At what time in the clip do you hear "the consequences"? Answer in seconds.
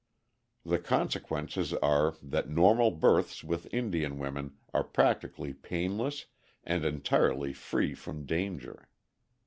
0.65-1.75